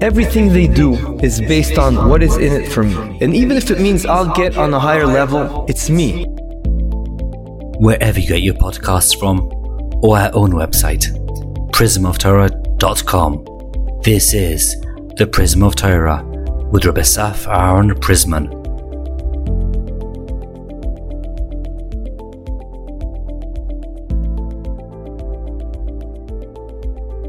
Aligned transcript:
Everything 0.00 0.52
they 0.52 0.68
do 0.68 1.18
is 1.18 1.40
based 1.40 1.76
on 1.76 2.08
what 2.08 2.22
is 2.22 2.36
in 2.36 2.52
it 2.52 2.70
for 2.70 2.84
me. 2.84 3.18
And 3.20 3.34
even 3.34 3.56
if 3.56 3.68
it 3.68 3.80
means 3.80 4.06
I'll 4.06 4.32
get 4.32 4.56
on 4.56 4.72
a 4.72 4.78
higher 4.78 5.06
level, 5.06 5.66
it's 5.68 5.90
me. 5.90 6.24
Wherever 7.80 8.20
you 8.20 8.28
get 8.28 8.42
your 8.42 8.54
podcasts 8.54 9.18
from, 9.18 9.40
or 10.04 10.16
our 10.16 10.30
own 10.34 10.52
website, 10.52 11.02
prismoftorah.com. 11.72 13.44
This 14.04 14.34
is 14.34 14.80
the 15.16 15.26
Prism 15.26 15.64
of 15.64 15.74
Torah 15.74 16.22
with 16.70 16.84
Rabbi 16.84 17.00
Saf 17.00 17.48
Aaron 17.48 17.90
Prisman. 17.96 18.54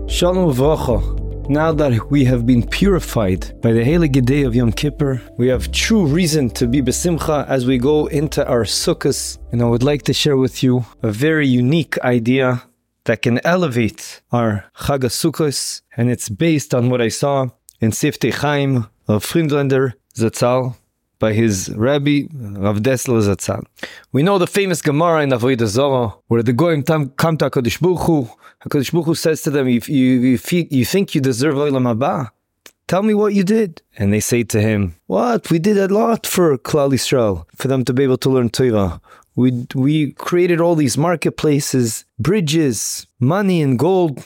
Shalom. 0.08 1.19
Now 1.52 1.72
that 1.72 2.12
we 2.12 2.26
have 2.26 2.46
been 2.46 2.62
purified 2.62 3.60
by 3.60 3.72
the 3.72 3.84
Heilige 3.84 4.24
Day 4.24 4.44
of 4.44 4.54
Yom 4.54 4.72
Kippur, 4.72 5.20
we 5.36 5.48
have 5.48 5.72
true 5.72 6.06
reason 6.06 6.52
to 6.52 6.68
be 6.68 6.80
besimcha 6.80 7.48
as 7.48 7.66
we 7.66 7.80
go 7.80 8.06
into 8.06 8.48
our 8.48 8.66
sukkahs. 8.66 9.40
And 9.52 9.60
I 9.64 9.66
would 9.66 9.82
like 9.82 10.04
to 10.04 10.14
share 10.14 10.38
with 10.38 10.62
you 10.62 10.86
a 11.02 11.10
very 11.10 11.48
unique 11.48 11.98
idea 12.02 12.62
that 13.06 13.24
can 13.24 13.44
elevate 13.44 14.22
our 14.32 14.66
Chag 14.78 15.82
and 15.98 16.12
it's 16.12 16.30
based 16.30 16.76
on 16.76 16.92
what 16.92 17.02
I 17.02 17.10
saw 17.10 17.48
in 17.82 17.90
Siftei 17.90 18.32
Chaim 18.32 18.86
of 19.08 19.24
Friedlander 19.24 19.96
Zatzal 20.16 20.76
by 21.20 21.34
his 21.34 21.70
Rabbi 21.76 22.28
Rav 22.34 22.78
Dessler 22.78 23.22
Zatzal. 23.22 23.66
We 24.12 24.24
know 24.24 24.38
the 24.38 24.48
famous 24.48 24.82
Gemara 24.82 25.22
in 25.24 25.30
Avodah 25.30 25.68
Zarah 25.68 26.16
where 26.28 26.42
the 26.42 26.54
Goyim 26.54 26.84
come 26.84 27.38
to 27.38 27.50
Hakadosh 27.50 27.80
Baruch 27.80 28.02
Hu. 28.08 28.30
Hakadosh 28.66 28.92
Baruch 28.92 29.06
Hu 29.06 29.16
says 29.16 29.42
to 29.44 29.52
them, 29.52 29.68
"If 29.68 29.90
you, 29.90 30.06
you, 30.06 30.40
you 30.72 30.86
think 30.86 31.14
you 31.14 31.22
deserve 31.22 31.56
Olam 31.56 31.86
Haba, 31.94 32.30
tell 32.88 33.04
me 33.04 33.14
what 33.14 33.34
you 33.34 33.44
did." 33.44 33.82
And 33.98 34.12
they 34.14 34.22
say 34.22 34.44
to 34.44 34.62
him, 34.62 34.96
"What? 35.08 35.52
We 35.52 35.60
did 35.60 35.78
a 35.78 35.94
lot 35.94 36.26
for 36.26 36.58
Klal 36.58 36.92
Yisrael, 36.92 37.46
for 37.56 37.68
them 37.68 37.84
to 37.86 37.94
be 37.94 38.04
able 38.04 38.18
to 38.20 38.30
learn 38.30 38.50
Torah. 38.50 39.02
We 39.36 39.68
we 39.76 40.14
created 40.14 40.60
all 40.60 40.76
these 40.76 40.98
marketplaces, 40.98 42.06
bridges, 42.18 43.08
money 43.20 43.62
and 43.62 43.78
gold." 43.78 44.24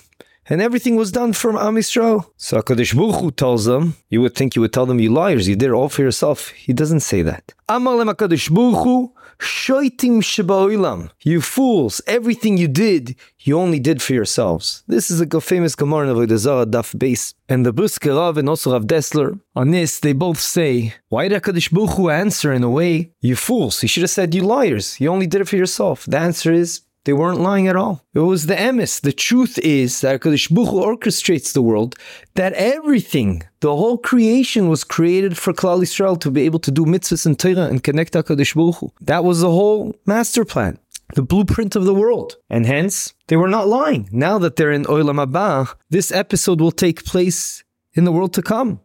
And 0.50 0.62
everything 0.62 0.96
was 0.98 1.12
done 1.12 1.32
from 1.34 1.56
Am. 1.56 1.82
So 1.82 2.26
HaKadosh 2.42 2.96
Baruch 2.96 3.22
Hu 3.22 3.32
tells 3.32 3.66
them, 3.66 3.96
you 4.10 4.22
would 4.22 4.36
think 4.36 4.56
you 4.56 4.62
would 4.62 4.74
tell 4.74 4.86
them, 4.86 5.00
you 5.00 5.12
liars, 5.12 5.48
you 5.48 5.56
did 5.56 5.70
it 5.70 5.74
all 5.74 5.90
for 5.90 6.02
yourself. 6.02 6.50
He 6.50 6.74
doesn't 6.74 7.00
say 7.00 7.22
that. 7.22 7.54
Amalem 7.70 8.14
HaKadosh 8.14 8.54
Baruch 8.54 8.84
Hu, 8.84 9.14
shoitim 9.40 10.22
sheba'olam. 10.22 11.12
You 11.22 11.40
fools, 11.40 12.02
everything 12.08 12.58
you 12.58 12.68
did, 12.68 13.16
you 13.40 13.58
only 13.58 13.80
did 13.80 14.02
for 14.02 14.14
yourselves. 14.14 14.84
This 14.86 15.10
is 15.10 15.22
a 15.22 15.42
famous 15.42 15.76
Gemara 15.76 16.10
in 16.10 16.16
Avodah 16.16 16.38
Zarah 16.38 16.66
Daf 16.66 16.94
Beis. 16.94 17.34
And 17.48 17.66
the 17.66 17.72
Brisker 17.72 18.14
Rav 18.14 18.38
and 18.38 18.50
also 18.50 18.74
Rav 18.74 18.84
Dessler, 18.84 19.40
on 19.56 19.72
this, 19.72 20.02
they 20.02 20.12
both 20.12 20.40
say, 20.40 20.94
why 21.08 21.30
did 21.30 21.42
HaKadosh 21.42 21.72
Baruch 21.72 21.92
Hu 21.92 22.10
answer 22.10 22.52
in 22.52 22.64
a 22.64 22.70
way, 22.70 23.14
you 23.22 23.38
fools? 23.38 23.80
He 23.80 23.88
should 23.88 24.04
have 24.04 24.10
said, 24.10 24.36
you 24.36 24.44
liars, 24.44 25.00
you 25.00 25.08
only 25.10 25.28
did 25.28 25.40
it 25.40 25.48
for 25.48 25.56
yourself. 25.56 26.06
The 26.06 26.18
answer 26.18 26.52
is, 26.52 26.82
they 27.06 27.14
weren't 27.14 27.42
lying 27.42 27.68
at 27.68 27.76
all. 27.76 28.06
It 28.14 28.20
was 28.20 28.46
the 28.46 28.56
emes. 28.56 29.02
The 29.02 29.12
truth 29.12 29.58
is 29.60 30.02
that 30.02 30.22
Hakadosh 30.22 30.54
Baruch 30.54 30.70
Hu 30.70 30.82
orchestrates 30.82 31.54
the 31.54 31.62
world. 31.62 31.96
That 32.36 32.54
everything, 32.54 33.44
the 33.60 33.76
whole 33.76 33.98
creation, 33.98 34.70
was 34.70 34.84
created 34.84 35.38
for 35.38 35.54
Klal 35.54 35.82
Yisrael 35.82 36.20
to 36.22 36.32
be 36.32 36.44
able 36.44 36.60
to 36.60 36.72
do 36.72 36.86
mitzvahs 36.86 37.26
and 37.26 37.38
Torah 37.38 37.68
and 37.68 37.84
connect 37.84 38.14
Hakadosh 38.14 38.56
Baruch 38.56 38.76
Hu. 38.76 38.92
That 39.02 39.24
was 39.24 39.42
the 39.42 39.52
whole 39.52 39.96
master 40.06 40.46
plan, 40.46 40.80
the 41.16 41.24
blueprint 41.24 41.76
of 41.76 41.86
the 41.86 41.94
world, 41.94 42.38
and 42.50 42.66
hence 42.66 43.14
they 43.28 43.36
were 43.36 43.50
not 43.50 43.68
lying. 43.68 44.08
Now 44.12 44.38
that 44.40 44.56
they're 44.56 44.72
in 44.72 44.86
Olam 44.86 45.24
Haba, 45.24 45.76
this 45.90 46.12
episode 46.12 46.62
will 46.62 46.72
take 46.72 47.06
place 47.06 47.64
in 47.94 48.06
the 48.06 48.12
world 48.12 48.34
to 48.36 48.42
come. 48.42 48.80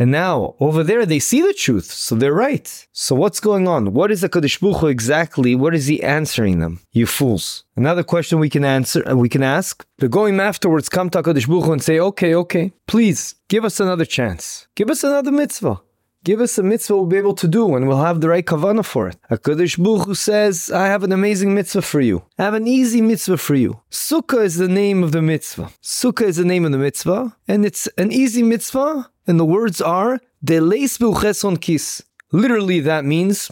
And 0.00 0.10
now 0.10 0.54
over 0.60 0.82
there 0.82 1.04
they 1.04 1.18
see 1.18 1.42
the 1.42 1.52
truth, 1.52 1.84
so 1.84 2.14
they're 2.14 2.32
right. 2.32 2.66
So 2.90 3.14
what's 3.14 3.38
going 3.38 3.68
on? 3.68 3.92
What 3.92 4.10
is 4.10 4.22
the 4.22 4.30
Kadosh 4.30 4.58
Baruch 4.58 4.90
exactly? 4.90 5.54
What 5.54 5.74
is 5.74 5.88
he 5.88 6.02
answering 6.02 6.58
them? 6.60 6.80
You 6.90 7.04
fools. 7.04 7.64
Another 7.76 8.02
question 8.02 8.38
we 8.38 8.48
can 8.48 8.64
answer, 8.64 9.06
uh, 9.06 9.14
we 9.14 9.28
can 9.28 9.42
ask. 9.42 9.84
The 9.98 10.08
going 10.08 10.40
afterwards 10.40 10.88
come 10.88 11.10
to 11.10 11.22
Kadosh 11.22 11.46
Baruch 11.46 11.70
and 11.70 11.82
say, 11.82 12.00
okay, 12.00 12.34
okay, 12.34 12.72
please 12.86 13.34
give 13.50 13.62
us 13.66 13.78
another 13.78 14.06
chance. 14.06 14.66
Give 14.74 14.88
us 14.88 15.04
another 15.04 15.30
mitzvah. 15.30 15.82
Give 16.22 16.40
us 16.40 16.56
a 16.56 16.62
mitzvah 16.62 16.96
we'll 16.96 17.06
be 17.06 17.16
able 17.16 17.34
to 17.34 17.48
do 17.48 17.74
and 17.74 17.86
we'll 17.86 18.04
have 18.04 18.22
the 18.22 18.28
right 18.28 18.44
kavanah 18.44 18.84
for 18.84 19.08
it. 19.08 19.16
HaKadosh 19.30 19.82
Baruch 19.82 20.06
Hu 20.06 20.14
says, 20.14 20.70
I 20.70 20.86
have 20.86 21.02
an 21.02 21.12
amazing 21.12 21.54
mitzvah 21.54 21.82
for 21.82 22.00
you. 22.00 22.24
I 22.38 22.44
have 22.44 22.54
an 22.54 22.66
easy 22.66 23.02
mitzvah 23.02 23.36
for 23.36 23.54
you. 23.54 23.80
Sukkah 23.90 24.44
is 24.44 24.56
the 24.56 24.68
name 24.68 25.02
of 25.02 25.12
the 25.12 25.22
mitzvah. 25.22 25.70
Sukkah 25.82 26.26
is 26.26 26.36
the 26.36 26.44
name 26.44 26.64
of 26.66 26.72
the 26.72 26.78
mitzvah, 26.78 27.36
and 27.48 27.64
it's 27.64 27.86
an 27.96 28.12
easy 28.12 28.42
mitzvah 28.42 29.10
and 29.30 29.40
the 29.40 29.44
words 29.46 29.80
are 29.80 30.20
Deleis 30.44 30.98
cheson 30.98 31.60
kis. 31.60 32.02
Literally, 32.32 32.80
that 32.80 33.04
means 33.04 33.50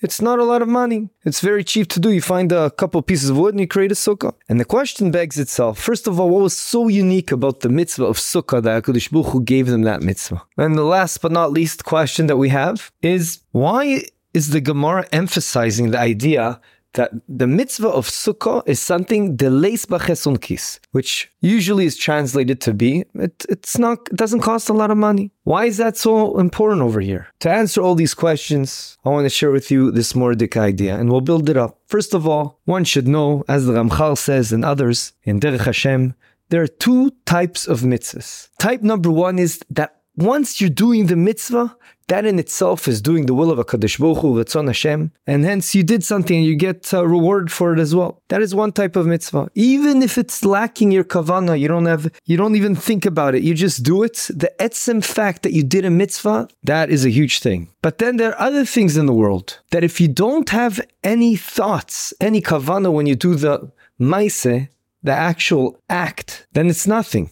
it's 0.00 0.20
not 0.20 0.38
a 0.38 0.44
lot 0.44 0.62
of 0.62 0.68
money. 0.68 1.10
It's 1.24 1.40
very 1.40 1.64
cheap 1.64 1.88
to 1.88 2.00
do. 2.00 2.10
You 2.10 2.22
find 2.22 2.52
a 2.52 2.70
couple 2.70 3.02
pieces 3.02 3.30
of 3.30 3.36
wood 3.36 3.54
and 3.54 3.60
you 3.60 3.66
create 3.66 3.90
a 3.90 3.96
sukkah. 3.96 4.32
And 4.48 4.60
the 4.60 4.64
question 4.64 5.10
begs 5.10 5.38
itself 5.38 5.78
first 5.78 6.06
of 6.06 6.20
all, 6.20 6.30
what 6.30 6.42
was 6.42 6.56
so 6.56 6.88
unique 6.88 7.32
about 7.32 7.60
the 7.60 7.68
mitzvah 7.68 8.04
of 8.04 8.16
sukkah 8.16 8.62
that 8.62 8.84
HaKadosh 8.84 9.10
Baruch 9.10 9.32
Hu 9.32 9.42
gave 9.42 9.66
them 9.66 9.82
that 9.82 10.02
mitzvah? 10.02 10.42
And 10.56 10.76
the 10.76 10.84
last 10.84 11.20
but 11.20 11.32
not 11.32 11.52
least 11.52 11.84
question 11.84 12.28
that 12.28 12.36
we 12.36 12.50
have 12.50 12.92
is 13.02 13.40
why 13.50 14.04
is 14.34 14.50
the 14.50 14.60
Gemara 14.60 15.04
emphasizing 15.10 15.90
the 15.90 15.98
idea 15.98 16.60
that 16.94 17.10
the 17.28 17.46
mitzvah 17.46 17.88
of 17.88 18.08
sukkah 18.08 18.62
is 18.66 18.80
something 18.80 19.36
delays 19.36 19.86
b'chesun 19.86 20.40
kis, 20.40 20.80
which 20.92 21.30
usually 21.40 21.86
is 21.86 21.96
translated 21.96 22.60
to 22.62 22.72
be 22.72 23.04
it, 23.14 23.44
it's 23.48 23.78
not 23.78 23.98
it 24.10 24.16
doesn't 24.16 24.40
cost 24.40 24.68
a 24.68 24.72
lot 24.72 24.90
of 24.90 24.96
money. 24.96 25.30
Why 25.44 25.66
is 25.66 25.76
that 25.78 25.96
so 25.96 26.38
important 26.38 26.82
over 26.82 27.00
here? 27.00 27.28
To 27.40 27.50
answer 27.50 27.80
all 27.80 27.94
these 27.94 28.14
questions, 28.14 28.98
I 29.04 29.10
want 29.10 29.24
to 29.24 29.30
share 29.30 29.50
with 29.50 29.70
you 29.70 29.90
this 29.90 30.12
Mordik 30.12 30.56
idea, 30.56 30.96
and 30.96 31.10
we'll 31.10 31.20
build 31.20 31.48
it 31.48 31.56
up. 31.56 31.78
First 31.86 32.14
of 32.14 32.26
all, 32.26 32.60
one 32.64 32.84
should 32.84 33.08
know, 33.08 33.44
as 33.48 33.66
the 33.66 33.72
Ramchal 33.72 34.16
says 34.18 34.52
and 34.52 34.64
others 34.64 35.12
in 35.24 35.40
Derech 35.40 35.64
Hashem, 35.64 36.14
there 36.50 36.62
are 36.62 36.66
two 36.66 37.12
types 37.26 37.66
of 37.66 37.80
mitzvahs. 37.80 38.48
Type 38.58 38.82
number 38.82 39.10
one 39.10 39.38
is 39.38 39.60
that 39.70 40.00
once 40.16 40.60
you're 40.60 40.70
doing 40.70 41.06
the 41.06 41.16
mitzvah, 41.16 41.76
that 42.08 42.24
in 42.24 42.38
itself 42.38 42.88
is 42.88 43.00
doing 43.00 43.26
the 43.26 43.34
will 43.34 43.50
of 43.50 43.58
a 43.58 43.64
Kadosh 43.64 43.98
Baruch 43.98 44.22
Hu, 44.22 44.66
Hashem, 44.66 45.12
and 45.26 45.44
hence 45.44 45.74
you 45.74 45.82
did 45.82 46.02
something 46.02 46.38
and 46.38 46.46
you 46.46 46.56
get 46.56 46.92
a 46.92 47.06
reward 47.06 47.52
for 47.52 47.72
it 47.72 47.78
as 47.78 47.94
well. 47.94 48.22
That 48.28 48.42
is 48.42 48.54
one 48.54 48.72
type 48.72 48.96
of 48.96 49.06
mitzvah. 49.06 49.50
Even 49.54 50.02
if 50.02 50.18
it's 50.18 50.44
lacking 50.44 50.90
your 50.90 51.04
kavana, 51.04 51.58
you 51.58 51.68
don't 51.68 51.86
have, 51.86 52.10
you 52.24 52.36
don't 52.36 52.56
even 52.56 52.74
think 52.74 53.06
about 53.06 53.34
it. 53.34 53.42
You 53.42 53.54
just 53.54 53.82
do 53.82 54.02
it. 54.02 54.28
The 54.34 54.52
etzem 54.58 55.04
fact 55.04 55.42
that 55.42 55.52
you 55.52 55.62
did 55.62 55.84
a 55.84 55.90
mitzvah, 55.90 56.48
that 56.64 56.90
is 56.90 57.04
a 57.04 57.10
huge 57.10 57.40
thing. 57.40 57.68
But 57.82 57.98
then 57.98 58.16
there 58.16 58.32
are 58.32 58.48
other 58.48 58.64
things 58.64 58.96
in 58.96 59.06
the 59.06 59.12
world 59.12 59.60
that 59.70 59.84
if 59.84 60.00
you 60.00 60.08
don't 60.08 60.48
have 60.50 60.80
any 61.04 61.36
thoughts, 61.36 62.12
any 62.20 62.40
kavana 62.40 62.92
when 62.92 63.06
you 63.06 63.14
do 63.14 63.34
the 63.34 63.70
maise, 63.98 64.42
the 64.42 65.12
actual 65.12 65.78
act, 65.88 66.46
then 66.52 66.68
it's 66.68 66.86
nothing. 66.86 67.30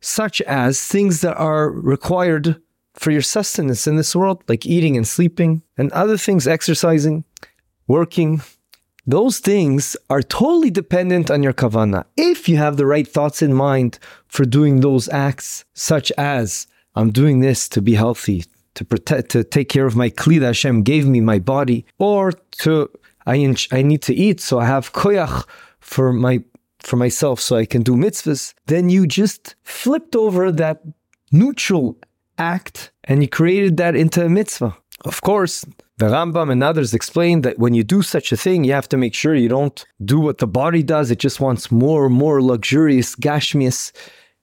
Such 0.00 0.40
as 0.42 0.86
things 0.86 1.20
that 1.20 1.36
are 1.36 1.70
required 1.70 2.60
for 2.94 3.10
your 3.10 3.22
sustenance 3.22 3.86
in 3.86 3.96
this 3.96 4.14
world, 4.14 4.42
like 4.48 4.66
eating 4.66 4.96
and 4.96 5.06
sleeping 5.06 5.62
and 5.76 5.90
other 5.92 6.16
things, 6.16 6.46
exercising, 6.46 7.24
working. 7.86 8.42
Those 9.06 9.38
things 9.38 9.96
are 10.08 10.22
totally 10.22 10.70
dependent 10.70 11.30
on 11.30 11.42
your 11.42 11.52
kavana. 11.52 12.04
If 12.16 12.48
you 12.48 12.56
have 12.58 12.76
the 12.76 12.86
right 12.86 13.08
thoughts 13.08 13.42
in 13.42 13.54
mind 13.54 13.98
for 14.28 14.44
doing 14.44 14.80
those 14.80 15.08
acts, 15.08 15.64
such 15.74 16.12
as 16.12 16.66
I'm 16.94 17.10
doing 17.10 17.40
this 17.40 17.68
to 17.70 17.82
be 17.82 17.94
healthy, 17.94 18.44
to 18.74 18.84
protect, 18.84 19.30
to 19.30 19.42
take 19.42 19.68
care 19.68 19.86
of 19.86 19.96
my 19.96 20.10
kli 20.10 20.38
that 20.40 20.46
Hashem 20.46 20.82
gave 20.82 21.06
me, 21.06 21.20
my 21.20 21.38
body, 21.38 21.86
or 21.98 22.32
to 22.62 22.90
I, 23.26 23.54
I 23.72 23.82
need 23.82 24.02
to 24.02 24.14
eat, 24.14 24.40
so 24.40 24.58
I 24.58 24.66
have 24.66 24.92
koyach 24.92 25.46
for 25.80 26.12
my 26.12 26.42
for 26.80 26.96
myself, 26.96 27.40
so 27.40 27.56
I 27.56 27.66
can 27.66 27.82
do 27.82 27.94
mitzvahs. 27.94 28.54
Then 28.66 28.88
you 28.88 29.06
just 29.06 29.54
flipped 29.62 30.16
over 30.16 30.50
that 30.52 30.82
neutral 31.30 31.98
act 32.40 32.90
and 33.04 33.22
you 33.22 33.28
created 33.28 33.76
that 33.76 33.94
into 33.94 34.24
a 34.24 34.28
mitzvah. 34.28 34.76
Of 35.04 35.20
course, 35.22 35.64
the 35.98 36.06
Rambam 36.06 36.50
and 36.50 36.62
others 36.62 36.94
explain 36.94 37.42
that 37.42 37.58
when 37.58 37.74
you 37.74 37.84
do 37.84 38.02
such 38.02 38.32
a 38.32 38.36
thing, 38.36 38.64
you 38.64 38.72
have 38.72 38.88
to 38.88 38.96
make 38.96 39.14
sure 39.14 39.34
you 39.34 39.48
don't 39.48 39.84
do 40.04 40.18
what 40.18 40.38
the 40.38 40.46
body 40.46 40.82
does. 40.82 41.10
It 41.10 41.18
just 41.18 41.40
wants 41.40 41.70
more 41.70 42.08
more 42.08 42.42
luxurious, 42.42 43.14
gashmias 43.14 43.92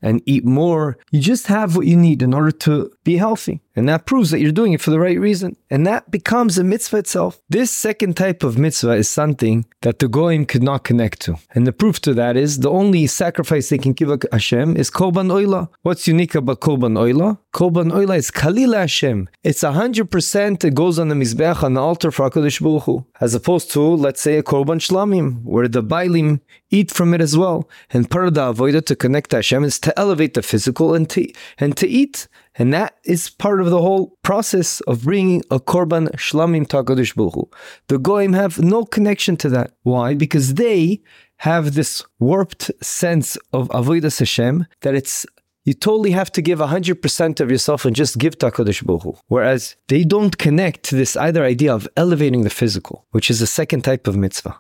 and 0.02 0.22
eat 0.26 0.46
more. 0.46 0.98
You 1.12 1.22
just 1.22 1.48
have 1.48 1.76
what 1.76 1.88
you 1.88 1.98
need 1.98 2.22
in 2.22 2.34
order 2.34 2.52
to 2.52 2.92
be 3.04 3.18
healthy. 3.18 3.62
And 3.78 3.88
that 3.88 4.08
proves 4.08 4.32
that 4.32 4.40
you're 4.40 4.52
doing 4.52 4.74
it 4.74 4.82
for 4.82 4.90
the 4.90 5.00
right 5.00 5.20
reason. 5.20 5.56
And 5.70 5.86
that 5.86 6.10
becomes 6.10 6.58
a 6.58 6.64
mitzvah 6.64 6.98
itself. 6.98 7.40
This 7.48 7.72
second 7.72 8.18
type 8.18 8.44
of 8.44 8.58
mitzvah 8.58 8.94
is 8.94 9.08
something 9.08 9.66
that 9.84 10.00
the 10.00 10.08
Goyim 10.08 10.48
could 10.48 10.64
not 10.64 10.84
connect 10.84 11.22
to. 11.22 11.38
And 11.54 11.68
the 11.68 11.72
proof 11.72 12.00
to 12.02 12.16
that 12.16 12.36
is 12.36 12.60
the 12.60 12.72
only 12.72 13.06
sacrifice 13.06 13.70
they 13.70 13.78
can 13.78 13.94
give 13.94 14.10
Hashem 14.32 14.76
is 14.76 14.90
Korban 14.90 15.32
Oila. 15.32 15.70
What's 15.84 16.08
unique 16.08 16.34
about 16.34 16.60
Korban 16.60 16.98
Oila? 16.98 17.38
Korban 17.54 17.92
Oila 17.92 18.18
is 18.18 18.32
Kalila 18.32 18.80
Hashem. 18.80 19.30
It's 19.44 19.62
100% 19.62 20.64
it 20.64 20.74
goes 20.74 20.98
on 20.98 21.10
the 21.10 21.16
Mizbeach, 21.16 21.62
on 21.62 21.76
the 21.76 21.82
altar 21.82 22.10
for 22.12 22.30
HaKadosh 22.30 22.62
Baruch 22.62 22.84
Hu. 22.84 23.06
As 23.22 23.36
opposed 23.36 23.72
to, 23.74 23.82
let's 23.82 24.22
say, 24.22 24.38
a 24.38 24.44
Korban 24.44 24.80
Shlamim, 24.80 25.44
where 25.44 25.68
the 25.68 25.84
Bailim 25.84 26.42
eat 26.72 26.90
from 26.90 27.14
it 27.14 27.22
as 27.22 27.38
well. 27.38 27.70
And 27.92 28.10
part 28.10 28.28
of 28.28 28.34
the 28.34 28.42
Avodah 28.42 28.86
to 28.88 28.96
connect 28.96 29.30
to 29.30 29.38
Hashem 29.38 29.64
is 29.64 29.80
to 29.82 29.98
elevate 30.00 30.34
the 30.34 30.42
physical 30.42 30.96
and 30.96 31.08
to, 31.12 31.32
and 31.60 31.78
to 31.78 31.88
eat 31.88 32.28
And 32.58 32.74
that 32.74 32.98
is 33.04 33.30
part 33.30 33.62
of 33.62 33.70
the 33.70 33.82
whole 33.82 34.18
process 34.24 34.82
of 34.82 35.04
bringing 35.04 35.44
a 35.52 35.60
korban 35.60 36.10
shlamim 36.16 36.68
takadosh 36.68 37.14
buchu. 37.16 37.52
The 37.88 38.00
goyim 38.00 38.34
have 38.34 38.60
no 38.60 38.84
connection 38.84 39.38
to 39.38 39.50
that. 39.50 39.74
Why? 39.84 40.16
Because 40.16 40.56
they 40.56 41.02
have 41.38 41.76
this 41.76 42.04
warped 42.20 42.72
sense 42.82 43.38
of 43.54 43.70
avodas 43.70 44.20
Hashem 44.20 44.66
that 44.82 44.96
it's 44.96 45.26
you 45.66 45.74
totally 45.74 46.12
have 46.12 46.32
to 46.32 46.42
give 46.42 46.60
100% 46.60 47.40
of 47.42 47.52
yourself 47.52 47.84
and 47.84 47.94
just 47.94 48.18
give 48.18 48.38
Takadosh 48.38 48.86
Baruch 48.86 49.20
Whereas 49.28 49.76
they 49.90 50.06
don't 50.06 50.38
connect 50.38 50.84
to 50.84 50.96
this 50.96 51.18
either 51.18 51.44
idea 51.44 51.74
of 51.74 51.90
elevating 51.98 52.44
the 52.44 52.50
physical, 52.50 53.06
which 53.12 53.30
is 53.30 53.42
the 53.42 53.48
second 53.48 53.82
type 53.82 54.08
of 54.08 54.16
mitzvah. 54.16 54.58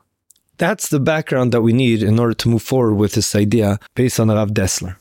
That's 0.57 0.89
the 0.89 0.99
background 0.99 1.53
that 1.53 1.61
we 1.61 1.71
need 1.71 2.03
in 2.03 2.19
order 2.19 2.33
to 2.33 2.49
move 2.49 2.61
forward 2.61 2.95
with 2.95 3.13
this 3.13 3.35
idea 3.35 3.79
based 3.95 4.19
on 4.19 4.27
Rav 4.27 4.49
Dessler. 4.49 4.97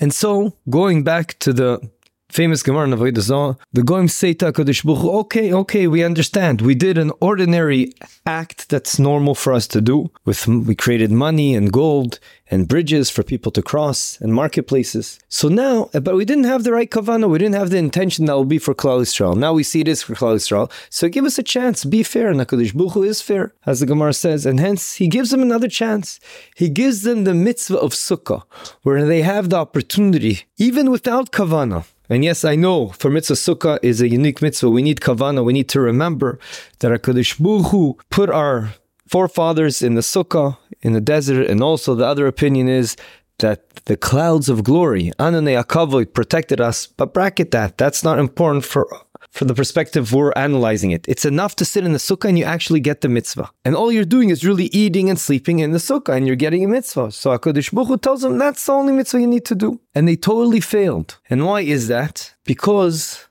And 0.00 0.12
so, 0.12 0.54
going 0.68 1.04
back 1.04 1.38
to 1.38 1.52
the 1.52 1.88
famous 2.32 2.62
Gemara 2.62 2.84
in 2.84 2.92
Avodah 2.92 3.58
the 3.72 3.82
Goim 3.82 4.08
say 4.08 4.32
to 4.34 4.50
HaKadosh 4.50 4.84
Baruch 4.84 5.04
okay, 5.04 5.52
okay, 5.52 5.86
we 5.86 6.02
understand. 6.02 6.62
We 6.62 6.74
did 6.74 6.96
an 6.96 7.12
ordinary 7.20 7.92
act 8.26 8.70
that's 8.70 8.98
normal 8.98 9.34
for 9.34 9.52
us 9.52 9.66
to 9.68 9.80
do. 9.80 10.10
With 10.24 10.48
We 10.48 10.74
created 10.74 11.10
money 11.12 11.54
and 11.54 11.70
gold 11.70 12.18
and 12.50 12.68
bridges 12.68 13.10
for 13.10 13.22
people 13.22 13.52
to 13.52 13.62
cross 13.62 14.18
and 14.20 14.34
marketplaces. 14.34 15.18
So 15.28 15.48
now, 15.48 15.88
but 15.92 16.14
we 16.14 16.24
didn't 16.24 16.44
have 16.44 16.64
the 16.64 16.72
right 16.72 16.90
kavana. 16.90 17.28
We 17.28 17.38
didn't 17.38 17.54
have 17.54 17.70
the 17.70 17.78
intention 17.78 18.26
that 18.26 18.34
will 18.34 18.44
be 18.44 18.58
for 18.58 18.74
Klal 18.74 19.02
Yisrael. 19.02 19.36
Now 19.36 19.52
we 19.52 19.62
see 19.62 19.80
it 19.80 19.88
is 19.88 20.02
for 20.02 20.14
Klal 20.14 20.36
Yisrael. 20.36 20.70
So 20.90 21.08
give 21.08 21.24
us 21.24 21.38
a 21.38 21.42
chance. 21.42 21.84
Be 21.84 22.02
fair. 22.02 22.28
And 22.30 22.40
HaKadosh 22.40 22.74
Baruch 22.74 23.06
is 23.06 23.22
fair, 23.22 23.54
as 23.66 23.80
the 23.80 23.86
Gemara 23.86 24.14
says. 24.14 24.46
And 24.46 24.58
hence, 24.58 24.94
he 24.94 25.08
gives 25.08 25.30
them 25.30 25.42
another 25.42 25.68
chance. 25.68 26.20
He 26.54 26.68
gives 26.68 27.02
them 27.02 27.24
the 27.24 27.34
mitzvah 27.34 27.78
of 27.78 27.92
Sukkah, 27.92 28.42
where 28.82 29.04
they 29.04 29.22
have 29.22 29.50
the 29.50 29.56
opportunity, 29.56 30.44
even 30.58 30.90
without 30.90 31.32
kavana, 31.32 31.84
and 32.12 32.22
yes, 32.22 32.44
I 32.44 32.56
know 32.56 32.88
for 32.88 33.10
mitzvah 33.10 33.34
sukkah 33.34 33.78
is 33.82 34.00
a 34.00 34.08
unique 34.08 34.42
mitzvah. 34.42 34.68
We 34.68 34.82
need 34.82 35.00
kavana. 35.00 35.42
We 35.44 35.52
need 35.52 35.68
to 35.70 35.80
remember 35.80 36.38
that 36.80 36.92
Hakadosh 36.92 37.40
Baruch 37.40 38.04
put 38.10 38.28
our 38.28 38.74
forefathers 39.08 39.82
in 39.82 39.94
the 39.94 40.02
sukkah 40.02 40.58
in 40.82 40.92
the 40.92 41.00
desert, 41.00 41.46
and 41.46 41.62
also 41.62 41.94
the 41.94 42.06
other 42.06 42.26
opinion 42.26 42.68
is 42.68 42.96
that 43.38 43.84
the 43.86 43.96
clouds 43.96 44.48
of 44.48 44.62
glory, 44.62 45.10
Anane 45.18 45.60
Akavoid, 45.62 46.12
protected 46.12 46.60
us. 46.60 46.86
But 46.86 47.14
bracket 47.14 47.50
that. 47.52 47.78
That's 47.78 48.04
not 48.04 48.18
important 48.18 48.64
for 48.64 48.86
from 49.32 49.48
the 49.48 49.54
perspective 49.54 50.12
we're 50.12 50.32
analyzing 50.32 50.90
it. 50.90 51.08
It's 51.08 51.24
enough 51.24 51.56
to 51.56 51.64
sit 51.64 51.84
in 51.84 51.92
the 51.92 51.98
sukkah 51.98 52.28
and 52.28 52.38
you 52.38 52.44
actually 52.44 52.80
get 52.80 53.00
the 53.00 53.08
mitzvah. 53.08 53.50
And 53.64 53.74
all 53.74 53.90
you're 53.90 54.04
doing 54.04 54.28
is 54.30 54.44
really 54.44 54.66
eating 54.66 55.08
and 55.08 55.18
sleeping 55.18 55.58
in 55.58 55.72
the 55.72 55.78
sukkah 55.78 56.14
and 56.14 56.26
you're 56.26 56.36
getting 56.36 56.64
a 56.64 56.68
mitzvah. 56.68 57.10
So 57.10 57.36
HaKadosh 57.36 57.72
Baruch 57.72 57.88
Hu 57.88 57.96
tells 57.96 58.20
them 58.22 58.38
that's 58.38 58.64
the 58.64 58.72
only 58.72 58.92
mitzvah 58.92 59.20
you 59.20 59.26
need 59.26 59.46
to 59.46 59.54
do. 59.54 59.80
And 59.94 60.06
they 60.06 60.16
totally 60.16 60.60
failed. 60.60 61.18
And 61.30 61.46
why 61.46 61.62
is 61.62 61.88
that? 61.88 62.34
Because 62.44 63.26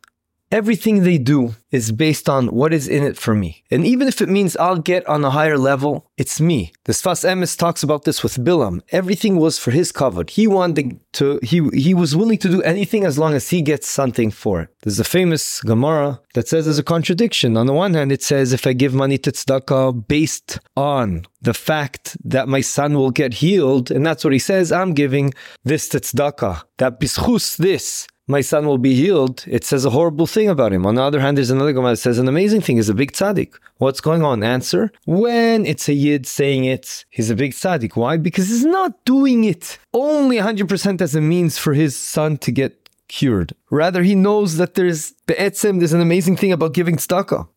Everything 0.52 1.04
they 1.04 1.18
do 1.18 1.56
is 1.72 1.94
based 1.94 2.28
on 2.28 2.48
what 2.48 2.74
is 2.74 2.88
in 2.88 3.04
it 3.04 3.18
for 3.18 3.34
me. 3.34 3.64
And 3.72 3.86
even 3.86 4.10
if 4.10 4.22
it 4.22 4.28
means 4.28 4.58
I'll 4.58 4.78
get 4.78 5.08
on 5.08 5.24
a 5.24 5.30
higher 5.30 5.58
level, 5.58 6.12
it's 6.18 6.42
me. 6.42 6.74
The 6.84 6.92
Sfas 6.92 7.24
Emes 7.24 7.58
talks 7.58 7.84
about 7.84 8.04
this 8.04 8.22
with 8.22 8.36
Bilam. 8.36 8.82
Everything 8.92 9.38
was 9.38 9.58
for 9.58 9.72
his 9.72 9.94
kavod. 9.94 10.30
He 10.30 10.48
wanted 10.48 11.00
to, 11.14 11.40
he, 11.42 11.70
he 11.70 11.94
was 11.94 12.18
willing 12.18 12.38
to 12.40 12.50
do 12.50 12.62
anything 12.64 13.06
as 13.06 13.18
long 13.18 13.34
as 13.34 13.50
he 13.50 13.62
gets 13.62 13.88
something 13.88 14.30
for 14.30 14.62
it. 14.64 14.70
There's 14.82 15.00
a 15.00 15.06
famous 15.06 15.62
Gemara 15.62 16.20
that 16.34 16.50
says 16.50 16.66
there's 16.66 16.80
a 16.80 16.84
contradiction. 16.84 17.56
On 17.56 17.68
the 17.68 17.74
one 17.74 17.94
hand, 17.94 18.12
it 18.12 18.22
says 18.22 18.52
if 18.52 18.68
I 18.68 18.74
give 18.74 18.94
money 18.94 19.18
to 19.20 19.32
tzedakah 19.32 20.08
based 20.08 20.60
on 20.76 21.24
the 21.42 21.54
fact 21.54 22.18
that 22.26 22.50
my 22.50 22.62
son 22.62 22.96
will 22.96 23.12
get 23.12 23.36
healed, 23.36 23.90
and 23.90 24.06
that's 24.06 24.26
what 24.26 24.34
he 24.34 24.40
says, 24.40 24.72
I'm 24.72 24.94
giving 24.94 25.34
this 25.64 25.88
to 25.90 26.02
tzedakah. 26.02 26.64
That 26.78 27.00
bischus 27.00 27.56
this 27.56 28.08
my 28.32 28.42
son 28.42 28.66
will 28.66 28.78
be 28.78 28.96
healed, 28.96 29.44
it 29.48 29.64
says 29.64 29.86
a 29.86 29.92
horrible 29.92 30.26
thing 30.26 30.50
about 30.50 30.74
him. 30.74 30.86
On 30.86 30.96
the 30.96 31.04
other 31.04 31.20
hand, 31.20 31.38
there's 31.38 31.52
another 31.52 31.74
Gemara 31.74 31.92
that 31.92 31.98
says 31.98 32.18
an 32.18 32.28
amazing 32.28 32.62
thing. 32.62 32.78
He's 32.78 32.90
a 32.90 32.94
big 32.94 33.12
tzaddik. 33.12 33.54
What's 33.78 34.02
going 34.02 34.24
on? 34.24 34.44
Answer: 34.44 34.92
When 35.06 35.66
it's 35.66 35.88
a 35.88 35.94
yid 35.94 36.26
saying 36.26 36.66
it, 36.66 37.06
he's 37.10 37.30
a 37.30 37.36
big 37.36 37.52
tzaddik. 37.52 37.96
Why? 37.96 38.18
Because 38.18 38.48
he's 38.48 38.66
not 38.66 39.04
doing 39.06 39.44
it 39.44 39.78
only 39.94 40.38
100% 40.38 41.02
as 41.02 41.16
a 41.16 41.22
means 41.22 41.58
for 41.58 41.74
his 41.74 41.96
son 41.96 42.38
to 42.38 42.52
get 42.52 42.90
cured. 43.12 43.54
Rather, 43.70 44.04
he 44.04 44.16
knows 44.16 44.58
that 44.58 44.76
there's 44.76 45.12
be'etzem, 45.28 45.80
there's 45.80 45.94
an 45.94 46.02
amazing 46.02 46.38
thing 46.38 46.52
about 46.52 46.74
giving 46.74 46.96
tzedakah. 46.96 47.48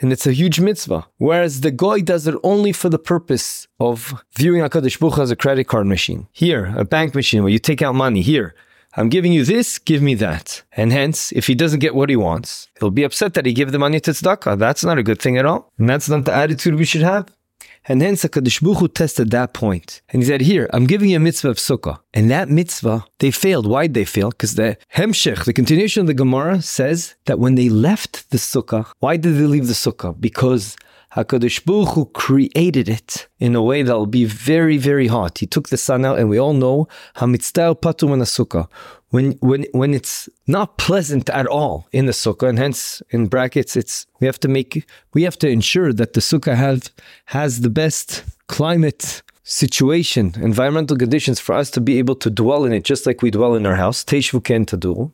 And 0.00 0.12
it's 0.12 0.26
a 0.26 0.32
huge 0.32 0.58
mitzvah. 0.60 1.06
Whereas 1.18 1.60
the 1.60 1.70
goy 1.70 2.00
does 2.00 2.26
it 2.26 2.34
only 2.42 2.72
for 2.72 2.88
the 2.88 2.98
purpose 2.98 3.68
of 3.78 4.24
viewing 4.36 4.62
HaKadosh 4.62 4.98
Baruch 4.98 5.18
as 5.18 5.30
a 5.30 5.36
credit 5.36 5.64
card 5.64 5.86
machine. 5.86 6.26
Here, 6.32 6.72
a 6.76 6.84
bank 6.84 7.14
machine 7.14 7.42
where 7.42 7.52
you 7.52 7.58
take 7.58 7.82
out 7.82 7.94
money. 7.94 8.22
Here, 8.22 8.54
I'm 8.96 9.08
giving 9.08 9.32
you 9.32 9.44
this, 9.44 9.78
give 9.78 10.02
me 10.02 10.14
that. 10.16 10.62
And 10.72 10.92
hence, 10.92 11.30
if 11.32 11.46
he 11.46 11.54
doesn't 11.54 11.78
get 11.78 11.94
what 11.94 12.10
he 12.10 12.16
wants, 12.16 12.68
he'll 12.78 12.90
be 12.90 13.04
upset 13.04 13.34
that 13.34 13.46
he 13.46 13.52
gave 13.52 13.70
the 13.70 13.78
money 13.78 14.00
to 14.00 14.10
tzedakah. 14.10 14.58
That's 14.58 14.84
not 14.84 14.98
a 14.98 15.02
good 15.02 15.22
thing 15.22 15.38
at 15.38 15.46
all. 15.46 15.70
And 15.78 15.88
that's 15.88 16.08
not 16.08 16.24
the 16.24 16.34
attitude 16.34 16.74
we 16.74 16.84
should 16.84 17.02
have. 17.02 17.28
And 17.86 18.02
hence, 18.02 18.24
HaKadosh 18.24 18.94
tested 18.94 19.30
that 19.30 19.54
point. 19.54 20.02
And 20.10 20.22
he 20.22 20.28
said, 20.28 20.42
here, 20.42 20.68
I'm 20.72 20.86
giving 20.86 21.10
you 21.10 21.16
a 21.16 21.20
mitzvah 21.20 21.50
of 21.50 21.56
sukkah. 21.56 22.00
And 22.12 22.30
that 22.30 22.50
mitzvah, 22.50 23.04
they 23.20 23.30
failed. 23.30 23.66
Why'd 23.66 23.94
they 23.94 24.04
fail? 24.04 24.30
Because 24.30 24.56
the 24.56 24.76
Hemshech, 24.94 25.44
the 25.44 25.52
continuation 25.52 26.02
of 26.02 26.06
the 26.06 26.14
Gemara, 26.14 26.60
says 26.60 27.14
that 27.24 27.38
when 27.38 27.54
they 27.54 27.68
left 27.68 28.30
the 28.30 28.36
sukkah, 28.36 28.86
why 28.98 29.16
did 29.16 29.36
they 29.36 29.46
leave 29.46 29.66
the 29.66 29.72
sukkah? 29.72 30.20
Because 30.20 30.76
HaKadosh 31.16 31.64
Baruch 31.64 31.94
Hu 31.94 32.04
created 32.06 32.88
it 32.88 33.26
in 33.40 33.56
a 33.56 33.62
way 33.62 33.82
that 33.82 33.96
will 33.96 34.06
be 34.06 34.24
very, 34.24 34.78
very 34.78 35.08
hot. 35.08 35.38
He 35.38 35.46
took 35.46 35.68
the 35.68 35.76
sun 35.76 36.04
out, 36.04 36.20
and 36.20 36.28
we 36.28 36.38
all 36.38 36.52
know 36.52 36.86
Hamitztal 37.16 37.80
Patum 37.80 38.12
and 38.12 38.22
Sukkah. 38.22 38.68
When, 39.08 39.32
when, 39.40 39.66
when 39.72 39.92
it's 39.92 40.28
not 40.46 40.78
pleasant 40.78 41.28
at 41.30 41.48
all 41.48 41.88
in 41.90 42.06
the 42.06 42.12
sukkah, 42.12 42.48
and 42.48 42.60
hence 42.60 43.02
in 43.10 43.26
brackets, 43.26 43.74
it's 43.74 44.06
we 44.20 44.26
have 44.28 44.38
to 44.38 44.46
make 44.46 44.86
we 45.12 45.24
have 45.24 45.36
to 45.40 45.48
ensure 45.48 45.92
that 45.92 46.12
the 46.12 46.20
sukkah 46.20 46.54
have 46.54 46.90
has 47.24 47.62
the 47.62 47.70
best 47.70 48.22
climate 48.46 49.22
situation, 49.42 50.34
environmental 50.40 50.96
conditions 50.96 51.40
for 51.40 51.56
us 51.56 51.72
to 51.72 51.80
be 51.80 51.98
able 51.98 52.14
to 52.14 52.30
dwell 52.30 52.64
in 52.64 52.72
it, 52.72 52.84
just 52.84 53.04
like 53.04 53.20
we 53.20 53.32
dwell 53.32 53.56
in 53.56 53.66
our 53.66 53.74
house. 53.74 54.04
Teishvu 54.04 54.44
ken 54.44 54.64
tadu 54.64 55.10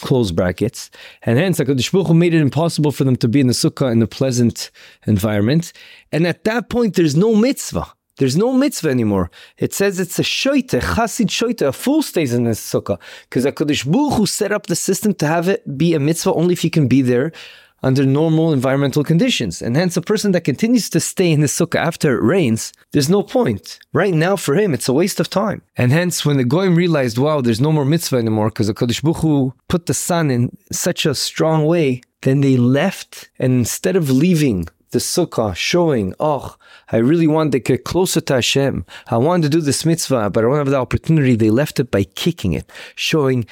close 0.00 0.32
brackets. 0.32 0.90
And 1.22 1.38
hence, 1.38 1.58
HaKadosh 1.58 1.92
Baruch 1.92 2.08
Hu 2.08 2.14
made 2.14 2.34
it 2.34 2.40
impossible 2.40 2.92
for 2.92 3.04
them 3.04 3.16
to 3.16 3.28
be 3.28 3.40
in 3.40 3.46
the 3.46 3.52
sukkah 3.52 3.90
in 3.90 4.02
a 4.02 4.06
pleasant 4.06 4.70
environment. 5.06 5.72
And 6.12 6.26
at 6.26 6.44
that 6.44 6.68
point, 6.68 6.94
there's 6.94 7.16
no 7.16 7.34
mitzvah. 7.34 7.86
There's 8.18 8.36
no 8.36 8.52
mitzvah 8.52 8.90
anymore. 8.90 9.30
It 9.58 9.72
says 9.72 10.00
it's 10.00 10.18
a 10.18 10.22
shoite, 10.22 10.70
chasid 10.70 11.28
shoite, 11.28 11.62
a 11.62 11.72
fool 11.72 12.02
stays 12.02 12.34
in 12.34 12.44
the 12.44 12.50
sukkah. 12.50 12.98
Because 13.28 13.44
HaKadosh 13.44 13.90
Baruch 13.90 14.14
Hu 14.14 14.26
set 14.26 14.52
up 14.52 14.66
the 14.66 14.76
system 14.76 15.14
to 15.14 15.26
have 15.26 15.48
it 15.48 15.78
be 15.78 15.94
a 15.94 16.00
mitzvah 16.00 16.34
only 16.34 16.52
if 16.52 16.64
you 16.64 16.70
can 16.70 16.88
be 16.88 17.02
there 17.02 17.32
under 17.82 18.04
normal 18.04 18.52
environmental 18.52 19.04
conditions. 19.04 19.62
And 19.62 19.76
hence, 19.76 19.96
a 19.96 20.02
person 20.02 20.32
that 20.32 20.42
continues 20.42 20.90
to 20.90 21.00
stay 21.00 21.30
in 21.30 21.40
the 21.40 21.46
sukkah 21.46 21.78
after 21.78 22.16
it 22.16 22.22
rains, 22.22 22.72
there's 22.92 23.08
no 23.08 23.22
point. 23.22 23.78
Right 23.92 24.14
now, 24.14 24.36
for 24.36 24.54
him, 24.54 24.74
it's 24.74 24.88
a 24.88 24.92
waste 24.92 25.20
of 25.20 25.30
time. 25.30 25.62
And 25.76 25.92
hence, 25.92 26.24
when 26.24 26.36
the 26.36 26.44
Goyim 26.44 26.74
realized, 26.74 27.18
wow, 27.18 27.40
there's 27.40 27.60
no 27.60 27.72
more 27.72 27.84
mitzvah 27.84 28.16
anymore 28.16 28.48
because 28.48 28.66
the 28.66 28.74
Kodesh 28.74 29.02
Buchu 29.02 29.52
put 29.68 29.86
the 29.86 29.94
sun 29.94 30.30
in 30.30 30.56
such 30.72 31.06
a 31.06 31.14
strong 31.14 31.64
way, 31.66 32.02
then 32.22 32.40
they 32.40 32.56
left. 32.56 33.30
And 33.38 33.52
instead 33.52 33.96
of 33.96 34.10
leaving 34.10 34.68
the 34.90 34.98
sukkah 34.98 35.54
showing, 35.54 36.14
oh, 36.18 36.56
I 36.90 36.96
really 36.96 37.26
want 37.26 37.52
to 37.52 37.58
get 37.58 37.84
closer 37.84 38.20
to 38.22 38.34
Hashem. 38.34 38.86
I 39.08 39.18
want 39.18 39.42
to 39.42 39.48
do 39.48 39.60
this 39.60 39.84
mitzvah, 39.84 40.30
but 40.30 40.44
I 40.44 40.48
don't 40.48 40.56
have 40.56 40.70
the 40.70 40.76
opportunity. 40.76 41.36
They 41.36 41.50
left 41.50 41.78
it 41.78 41.90
by 41.90 42.04
kicking 42.04 42.54
it, 42.54 42.70
showing 42.94 43.46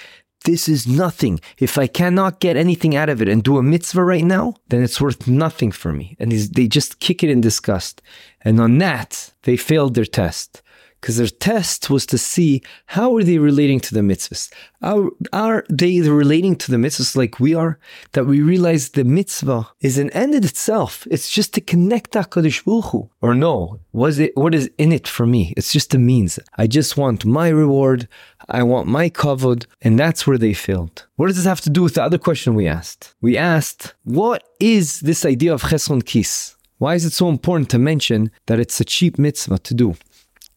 this 0.47 0.69
is 0.69 0.87
nothing. 0.87 1.41
If 1.59 1.77
I 1.77 1.87
cannot 1.87 2.41
get 2.41 2.57
anything 2.57 2.97
out 2.97 3.09
of 3.09 3.21
it 3.21 3.29
and 3.29 3.43
do 3.43 3.59
a 3.59 3.63
mitzvah 3.63 4.03
right 4.03 4.25
now, 4.25 4.55
then 4.69 4.83
it's 4.83 5.01
worth 5.01 5.29
nothing 5.29 5.73
for 5.73 5.93
me. 5.93 6.17
And 6.19 6.33
they 6.33 6.67
just 6.67 7.01
kick 7.01 7.23
it 7.23 7.31
in 7.31 7.41
disgust. 7.41 8.01
And 8.41 8.61
on 8.61 8.79
that, 8.79 9.33
they 9.43 9.57
failed 9.57 9.95
their 9.95 10.05
test 10.05 10.63
because 11.07 11.19
their 11.19 11.29
test 11.29 11.89
was 11.89 12.05
to 12.05 12.19
see 12.19 12.61
how 12.87 13.15
are 13.15 13.23
they 13.23 13.39
relating 13.39 13.79
to 13.79 13.95
the 13.95 14.01
mitzvahs. 14.01 14.53
Are, 14.83 15.09
are 15.33 15.65
they 15.71 16.01
relating 16.01 16.57
to 16.57 16.73
the 16.73 16.79
mitzvahs 16.79 17.15
like 17.15 17.39
we 17.39 17.55
are? 17.55 17.79
That 18.11 18.25
we 18.25 18.43
realize 18.43 18.89
the 18.89 19.05
mitzvah 19.05 19.69
is 19.81 19.99
an 19.99 20.11
end 20.11 20.35
in 20.35 20.43
itself. 20.43 21.07
It's 21.09 21.31
just 21.31 21.55
to 21.55 21.61
connect 21.61 22.15
HaKadosh 22.15 22.65
Baruch 22.65 22.87
Hu. 22.87 23.09
Or 23.21 23.37
no, 23.37 23.79
was 23.93 24.19
it, 24.19 24.37
what 24.37 24.53
is 24.53 24.69
in 24.79 24.91
it 24.91 25.07
for 25.07 25.27
me? 25.27 25.55
It's 25.57 25.73
just 25.73 25.95
a 25.95 25.99
means. 25.99 26.41
I 26.59 26.67
just 26.67 26.97
want 26.97 27.25
my 27.25 27.51
reward. 27.51 28.09
I 28.49 28.65
want 28.65 28.89
my 28.89 29.09
kavod. 29.09 29.67
And 29.83 29.97
that's 29.97 30.27
where 30.27 30.39
they 30.39 30.55
failed. 30.55 31.07
What 31.15 31.29
does 31.29 31.37
this 31.37 31.45
have 31.45 31.61
to 31.61 31.71
do 31.71 31.85
with 31.85 31.95
the 31.95 32.03
other 32.03 32.19
question 32.19 32.57
we 32.57 32.67
asked? 32.67 33.15
We 33.21 33.37
asked, 33.37 33.95
what 34.03 34.43
is 34.59 34.99
this 35.03 35.25
idea 35.25 35.55
of 35.55 35.63
cheson 35.63 36.05
kis? 36.05 36.57
Why 36.79 36.95
is 36.95 37.07
it 37.07 37.13
so 37.13 37.29
important 37.31 37.71
to 37.71 37.79
mention 37.79 38.31
that 38.47 38.61
it's 38.61 38.81
a 38.81 38.85
cheap 38.85 39.19
mitzvah 39.19 39.59
to 39.61 39.73
do? 39.73 39.95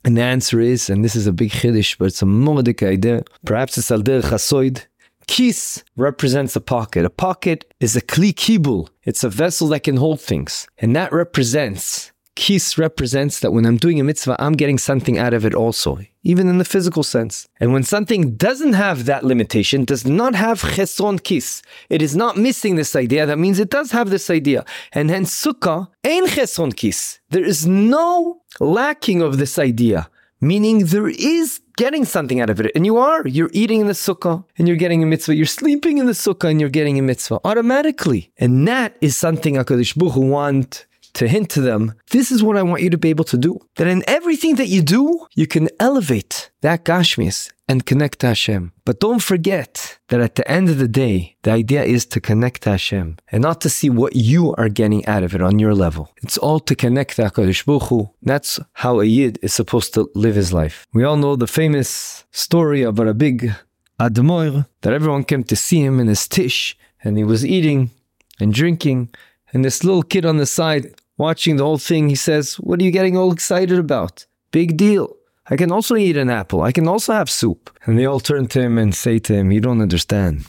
And 0.03 0.18
the 0.18 0.22
answer 0.22 0.60
is, 0.60 0.89
and 0.89 1.03
this 1.03 1.15
is 1.15 1.27
a 1.27 1.34
big 1.34 1.51
chiddush, 1.51 1.98
but 1.98 2.06
it's 2.06 2.22
a 2.22 2.25
modik 2.25 2.88
idea. 2.88 3.24
Perhaps 3.46 3.77
it's 3.77 3.91
al 3.91 4.01
chasoid. 4.01 4.86
Kis 5.27 5.84
represents 5.96 6.56
a 6.56 6.62
pocket. 6.62 7.06
A 7.06 7.10
pocket 7.10 7.72
is 7.79 7.96
a 7.96 8.01
kli 8.01 8.34
kibul. 8.34 8.89
It's 9.03 9.24
a 9.24 9.29
vessel 9.29 9.68
that 9.70 9.84
can 9.84 9.98
hold 9.98 10.22
things. 10.22 10.68
And 10.79 10.96
that 10.96 11.13
represents 11.13 12.12
kis 12.39 12.77
represents 12.77 13.41
that 13.41 13.51
when 13.51 13.65
I'm 13.65 13.75
doing 13.75 14.00
a 14.00 14.03
mitzvah, 14.03 14.38
I'm 14.39 14.53
getting 14.53 14.77
something 14.77 15.17
out 15.17 15.34
of 15.34 15.46
it 15.46 15.53
also, 15.53 16.00
even 16.24 16.48
in 16.48 16.58
the 16.58 16.63
physical 16.63 17.03
sense. 17.03 17.50
And 17.60 17.74
when 17.74 17.84
something 17.84 18.38
doesn't 18.38 18.74
have 18.74 19.03
that 19.05 19.25
limitation, 19.25 19.84
does 19.84 20.05
not 20.05 20.36
have 20.36 20.62
chesron 20.62 21.22
kis, 21.22 21.62
it 21.89 22.01
is 22.01 22.15
not 22.15 22.38
missing 22.38 22.77
this 22.77 22.96
idea, 22.96 23.25
that 23.25 23.38
means 23.38 23.60
it 23.60 23.69
does 23.69 23.91
have 23.91 24.10
this 24.10 24.29
idea. 24.29 24.63
And 24.93 25.10
hence 25.10 25.36
sukkah, 25.43 25.89
ein 26.05 26.27
chesron 26.27 26.74
kis. 26.74 27.19
There 27.29 27.43
is 27.43 27.67
no 27.67 28.41
lacking 28.62 29.22
of 29.22 29.38
this 29.38 29.60
idea 29.60 30.10
meaning 30.41 30.86
there 30.86 31.10
is 31.10 31.60
getting 31.75 32.05
something 32.05 32.39
out 32.39 32.50
of 32.50 32.62
it. 32.62 32.72
And 32.74 32.86
you 32.86 32.98
are. 32.98 33.27
You're 33.27 33.50
eating 33.51 33.81
in 33.81 33.88
the 33.88 34.00
sukkah 34.08 34.46
and 34.58 34.69
you're 34.69 34.77
getting 34.77 35.03
a 35.03 35.05
mitzvah. 35.05 35.36
You're 35.36 35.46
sleeping 35.46 35.98
in 35.98 36.05
the 36.05 36.13
sukkah 36.13 36.50
and 36.50 36.62
you're 36.62 36.69
getting 36.69 36.98
a 36.98 37.01
mitzvah 37.01 37.39
automatically. 37.43 38.31
And 38.38 38.65
that 38.67 38.96
is 39.01 39.17
something 39.17 39.55
HaKadosh 39.55 39.98
Baruch 39.98 40.13
Hu 40.13 40.22
want 40.22 40.86
to 41.13 41.28
hint 41.28 41.50
to 41.51 41.62
them, 41.62 41.94
this 42.12 42.32
is 42.32 42.44
what 42.44 42.58
I 42.58 42.63
want 42.63 42.82
you 42.82 42.89
to 42.89 42.98
be 42.98 43.10
able 43.10 43.25
to 43.25 43.38
do. 43.38 43.60
That 43.75 43.88
in 43.88 44.04
everything 44.08 44.56
that 44.56 44.68
you 44.68 44.82
do, 44.82 45.28
you 45.36 45.48
can 45.48 45.70
elevate 45.80 46.50
that 46.62 46.86
Gashmis 46.86 47.51
and 47.68 47.86
connect 47.86 48.20
to 48.20 48.28
Hashem. 48.28 48.72
But 48.84 49.00
don't 49.00 49.22
forget 49.22 50.00
that 50.08 50.20
at 50.20 50.36
the 50.36 50.50
end 50.50 50.70
of 50.70 50.80
the 50.80 50.88
day, 50.88 51.36
the 51.44 51.51
idea 51.51 51.84
is 51.84 52.06
to 52.08 52.20
connect 52.20 52.63
to 52.63 52.72
Hashem 52.72 53.18
and 53.32 53.44
not 53.44 53.62
to 53.62 53.70
see 53.70 53.92
what 53.92 54.16
you 54.16 54.56
are 54.56 54.70
getting 54.70 55.06
out 55.06 55.24
of 55.24 55.36
it 55.36 55.42
on 55.42 55.60
your 55.60 55.75
level. 55.75 56.12
It's 56.24 56.38
all 56.38 56.60
to 56.62 56.75
connect 56.75 57.18
to 57.18 57.24
HaKadosh 57.24 57.66
Baruch 57.66 57.89
Hu. 57.89 58.10
That's 58.24 58.60
how 58.74 59.00
a 59.00 59.06
Yid 59.06 59.38
is 59.44 59.54
supposed 59.54 59.94
to 59.94 60.10
live 60.16 60.36
his 60.36 60.51
life. 60.51 60.88
We 60.94 61.04
all 61.04 61.18
know 61.18 61.36
the 61.36 61.48
famous 61.48 62.25
story 62.32 62.82
about 62.82 63.08
a 63.08 63.13
big 63.13 63.54
Admoir 64.00 64.66
that 64.82 64.94
everyone 64.94 65.25
came 65.25 65.44
to 65.44 65.56
see 65.56 65.84
him 65.84 66.00
in 66.00 66.08
his 66.08 66.28
tish 66.28 66.75
and 67.04 67.18
he 67.18 67.24
was 67.24 67.46
eating 67.46 67.92
and 68.39 68.54
drinking 68.54 69.10
and 69.53 69.65
this 69.65 69.84
little 69.84 70.03
kid 70.03 70.25
on 70.25 70.38
the 70.38 70.46
side 70.46 70.94
watching 71.18 71.58
the 71.58 71.63
whole 71.63 71.77
thing, 71.77 72.10
he 72.10 72.15
says, 72.15 72.56
What 72.56 72.79
are 72.79 72.84
you 72.84 72.91
getting 72.91 73.15
all 73.15 73.32
excited 73.32 73.77
about? 73.77 74.25
Big 74.51 74.77
deal. 74.77 75.15
I 75.51 75.56
can 75.56 75.72
also 75.72 75.96
eat 75.96 76.18
an 76.18 76.29
apple. 76.29 76.62
I 76.62 76.72
can 76.72 76.88
also 76.88 77.13
have 77.13 77.29
soup. 77.29 77.70
And 77.86 77.98
they 77.98 78.06
all 78.06 78.20
turn 78.20 78.48
to 78.48 78.62
him 78.62 78.77
and 78.77 78.96
say 78.96 79.20
to 79.20 79.34
him, 79.34 79.51
You 79.51 79.62
don't 79.62 79.82
understand. 79.82 80.46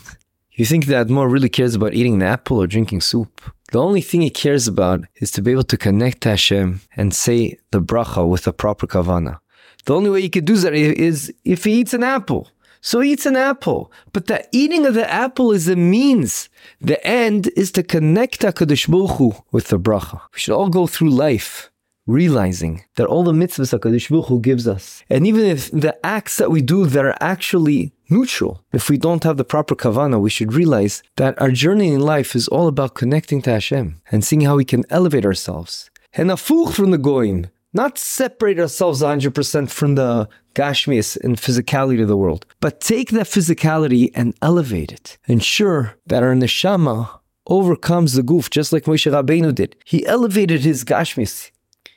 You 0.53 0.67
think 0.67 0.87
that 0.87 1.07
Admor 1.07 1.31
really 1.31 1.49
cares 1.49 1.75
about 1.75 1.95
eating 1.95 2.15
an 2.15 2.23
apple 2.23 2.59
or 2.59 2.67
drinking 2.67 3.01
soup? 3.01 3.41
The 3.73 3.81
only 3.81 4.01
thing 4.01 4.21
he 4.21 4.31
cares 4.31 4.69
about 4.69 5.05
is 5.17 5.31
to 5.33 5.43
be 5.43 5.53
able 5.53 5.65
to 5.65 5.77
connect 5.77 6.23
to 6.23 6.31
Hashem 6.31 6.81
and 6.97 7.15
say 7.15 7.59
the 7.71 7.81
bracha 7.81 8.29
with 8.29 8.47
a 8.47 8.53
proper 8.53 8.87
kavana. 8.87 9.39
The 9.87 9.95
only 9.95 10.11
way 10.11 10.21
he 10.21 10.29
could 10.29 10.45
do 10.45 10.57
that 10.57 10.75
is 10.75 11.33
if 11.45 11.65
he 11.65 11.73
eats 11.81 11.95
an 11.95 12.03
apple. 12.03 12.49
So 12.81 13.01
he 13.01 13.13
eats 13.13 13.27
an 13.27 13.37
apple. 13.37 13.93
But 14.13 14.27
the 14.27 14.47
eating 14.53 14.87
of 14.87 14.95
the 14.95 15.11
apple 15.11 15.53
is 15.53 15.69
a 15.69 15.77
means. 15.77 16.49
The 16.81 17.05
end 17.07 17.51
is 17.57 17.71
to 17.73 17.83
connect 17.83 18.41
HaKadosh 18.41 18.89
Baruch 18.89 19.19
Hu 19.19 19.33
with 19.53 19.69
the 19.69 19.79
bracha. 19.79 20.21
We 20.33 20.41
should 20.41 20.55
all 20.55 20.71
go 20.71 20.87
through 20.87 21.11
life 21.11 21.71
realizing 22.07 22.85
that 22.97 23.07
all 23.07 23.23
the 23.23 23.33
mitzvahs 23.33 23.79
HaKadosh 23.79 24.11
Baruch 24.11 24.27
Hu 24.27 24.41
gives 24.41 24.67
us, 24.67 25.05
and 25.09 25.27
even 25.27 25.45
if 25.45 25.71
the 25.71 25.95
acts 26.05 26.37
that 26.39 26.51
we 26.51 26.61
do 26.61 26.87
that 26.87 27.05
are 27.05 27.17
actually 27.21 27.93
neutral, 28.09 28.65
if 28.73 28.91
we 28.91 28.99
don't 28.99 29.25
have 29.25 29.37
the 29.37 29.45
proper 29.45 29.75
kavana, 29.75 30.21
we 30.21 30.31
should 30.31 30.53
realize 30.53 31.03
that 31.17 31.41
our 31.41 31.51
journey 31.51 31.89
in 31.93 32.01
life 32.01 32.35
is 32.35 32.49
all 32.49 32.67
about 32.67 32.95
connecting 32.95 33.41
to 33.43 33.51
Hashem 33.51 34.01
and 34.11 34.25
seeing 34.25 34.43
how 34.43 34.57
we 34.57 34.65
can 34.65 34.85
elevate 34.91 35.25
ourselves. 35.25 35.91
And 36.13 36.31
afuch 36.31 36.75
from 36.75 36.91
the 36.91 36.99
goyim, 36.99 37.47
not 37.73 37.99
separate 37.99 38.59
ourselves 38.59 39.01
100% 39.01 39.71
from 39.71 39.95
the 39.95 40.29
gashmis 40.55 41.17
and 41.23 41.37
physicality 41.37 42.03
of 42.03 42.09
the 42.09 42.17
world, 42.17 42.47
but 42.61 42.81
take 42.81 43.11
that 43.11 43.27
physicality 43.27 44.11
and 44.15 44.35
elevate 44.43 44.93
it. 44.93 45.19
Ensure 45.27 45.95
that 46.07 46.23
our 46.23 46.35
neshama 46.35 47.21
overcomes 47.47 48.15
the 48.15 48.23
goof, 48.23 48.51
just 48.51 48.73
like 48.73 48.85
Moshe 48.85 49.11
Rabbeinu 49.11 49.55
did. 49.55 49.77
He 49.85 50.07
elevated 50.07 50.61
his 50.61 50.85
gashmis. 50.85 51.51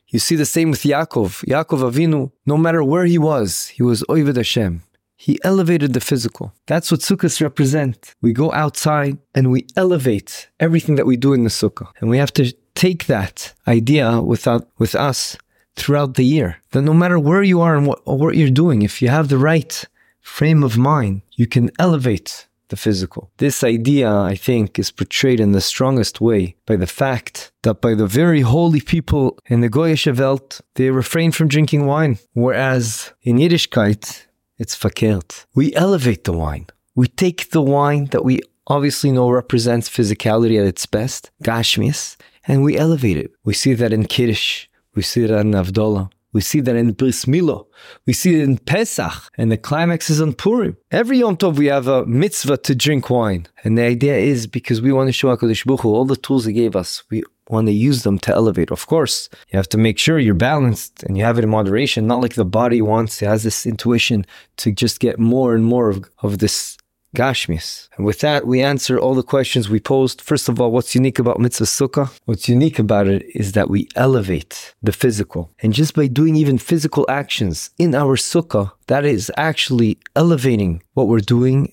You 0.08 0.20
see 0.20 0.36
the 0.36 0.46
same 0.46 0.70
with 0.72 0.84
Yaakov. 0.84 1.44
Yaakov 1.46 1.92
Avinu, 1.92 2.32
no 2.46 2.58
matter 2.58 2.84
where 2.84 3.06
he 3.06 3.18
was, 3.18 3.68
he 3.68 3.84
was 3.84 4.04
Oived 4.04 4.36
Hashem. 4.36 4.84
He 5.16 5.40
elevated 5.44 5.94
the 5.94 6.02
physical. 6.02 6.54
That's 6.68 6.92
what 6.92 7.00
sukkahs 7.00 7.42
represent. 7.42 8.14
We 8.22 8.34
go 8.34 8.52
outside 8.52 9.18
and 9.34 9.52
we 9.52 9.66
elevate 9.78 10.50
everything 10.60 10.96
that 10.96 11.06
we 11.06 11.18
do 11.18 11.34
in 11.34 11.44
the 11.44 11.50
sukkah. 11.50 11.88
And 12.00 12.10
we 12.10 12.18
have 12.18 12.34
to 12.34 12.52
take 12.76 13.06
that 13.06 13.54
idea 13.68 14.22
without, 14.22 14.68
with 14.78 14.96
us 14.96 15.38
throughout 15.76 16.16
the 16.16 16.26
year. 16.26 16.58
That 16.72 16.82
no 16.82 16.94
matter 16.94 17.20
where 17.20 17.44
you 17.44 17.62
are 17.62 17.76
and 17.76 17.88
what, 17.88 18.06
what 18.06 18.36
you're 18.36 18.50
doing, 18.50 18.82
if 18.82 19.02
you 19.02 19.10
have 19.10 19.30
the 19.30 19.38
right 19.38 19.84
frame 20.22 20.64
of 20.64 20.78
mind, 20.78 21.22
you 21.32 21.48
can 21.48 21.72
elevate 21.80 22.48
the 22.70 22.78
physical. 22.78 23.32
This 23.38 23.64
idea, 23.64 24.12
I 24.12 24.36
think, 24.36 24.80
is 24.80 24.90
portrayed 24.90 25.40
in 25.40 25.52
the 25.52 25.62
strongest 25.62 26.22
way 26.22 26.56
by 26.66 26.76
the 26.76 26.88
fact 26.88 27.52
that 27.62 27.82
by 27.82 27.94
the 27.94 28.08
very 28.08 28.42
holy 28.42 28.82
people 28.82 29.38
in 29.46 29.62
the 29.62 29.70
Goyish 29.70 30.08
Welt, 30.18 30.62
they 30.76 30.90
refrain 30.90 31.32
from 31.32 31.50
drinking 31.50 31.86
wine, 31.86 32.18
whereas 32.34 33.12
in 33.22 33.38
Yiddishkeit, 33.38 34.26
it's 34.58 34.76
fakert. 34.76 35.46
We 35.54 35.76
elevate 35.76 36.24
the 36.24 36.34
wine. 36.34 36.68
We 36.96 37.08
take 37.08 37.50
the 37.52 37.62
wine 37.62 38.06
that 38.12 38.24
we 38.24 38.40
obviously 38.68 39.12
know 39.12 39.30
represents 39.30 39.90
physicality 39.90 40.60
at 40.60 40.66
its 40.66 40.86
best, 40.86 41.32
gashmis, 41.44 42.16
and 42.48 42.64
we 42.64 42.78
elevate 42.78 43.18
it. 43.18 43.32
We 43.44 43.54
see 43.54 43.74
that 43.74 43.94
in 43.94 44.06
Kiddush, 44.06 44.68
we 44.96 45.02
see 45.02 45.26
that 45.26 45.40
in 45.40 45.52
Avdollah, 45.52 46.10
we 46.34 46.42
see 46.42 46.62
that 46.62 46.76
in 46.76 46.92
Bris 46.94 47.28
Milo. 47.28 47.68
We 48.08 48.14
see 48.14 48.40
it 48.40 48.44
in 48.44 48.58
Pesach. 48.58 49.30
And 49.38 49.52
the 49.52 49.58
climax 49.58 50.10
is 50.10 50.20
on 50.20 50.34
Purim. 50.34 50.78
Every 50.92 51.20
Yom 51.20 51.38
Tov 51.38 51.58
we 51.58 51.68
have 51.68 51.88
a 51.88 52.06
mitzvah 52.08 52.58
to 52.58 52.76
drink 52.76 53.10
wine. 53.10 53.48
And 53.64 53.78
the 53.78 53.84
idea 53.84 54.18
is 54.18 54.48
because 54.48 54.82
we 54.82 54.92
want 54.92 55.10
to 55.10 55.14
show 55.14 55.36
HaKadosh 55.36 55.66
Baruch 55.66 55.82
Hu 55.82 55.94
all 55.94 56.06
the 56.06 56.16
tools 56.16 56.46
he 56.46 56.54
gave 56.54 56.76
us. 56.76 57.04
We 57.12 57.24
want 57.50 57.68
to 57.68 57.74
use 57.74 58.02
them 58.02 58.18
to 58.20 58.34
elevate. 58.34 58.72
Of 58.72 58.88
course, 58.88 59.30
you 59.50 59.58
have 59.58 59.70
to 59.70 59.78
make 59.78 60.00
sure 60.00 60.18
you're 60.18 60.34
balanced 60.34 61.04
and 61.04 61.18
you 61.18 61.24
have 61.24 61.38
it 61.38 61.44
in 61.44 61.52
moderation, 61.52 62.08
not 62.08 62.22
like 62.22 62.34
the 62.34 62.46
body 62.46 62.82
wants. 62.82 63.22
It 63.22 63.28
has 63.28 63.44
this 63.44 63.66
intuition 63.66 64.26
to 64.58 64.72
just 64.72 65.00
get 65.00 65.20
more 65.20 65.54
and 65.54 65.64
more 65.64 65.90
of, 65.90 66.10
of 66.24 66.40
this 66.40 66.78
Gashmis. 67.16 67.90
And 67.96 68.06
with 68.06 68.20
that, 68.20 68.46
we 68.48 68.62
answer 68.62 69.00
all 69.00 69.16
the 69.16 69.24
questions 69.24 69.70
we 69.70 69.80
posed. 69.80 70.22
First 70.22 70.50
of 70.50 70.60
all, 70.60 70.72
what's 70.72 70.96
unique 70.96 71.20
about 71.20 71.40
Mitzvah 71.40 71.66
Sukkah? 71.66 72.12
What's 72.26 72.50
unique 72.50 72.80
about 72.80 73.08
it 73.08 73.24
is 73.36 73.52
that 73.54 73.70
we 73.70 73.88
elevate 73.96 74.74
the 74.82 74.92
physical. 74.92 75.52
And 75.60 75.74
just 75.74 75.94
by 75.94 76.08
doing 76.08 76.36
even 76.36 76.58
physical 76.58 77.06
actions 77.10 77.70
in 77.78 77.94
our 77.96 78.16
Sukkah, 78.16 78.72
that 78.88 79.06
is 79.06 79.32
actually 79.38 79.98
elevating 80.16 80.82
what 80.94 81.08
we're 81.08 81.20
doing. 81.20 81.72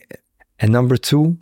And 0.58 0.72
number 0.72 0.96
two, 0.96 1.38